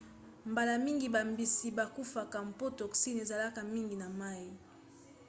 [0.49, 4.47] mbala mingi bambisi bakufaka mpo toxine ezalaka mingi na mai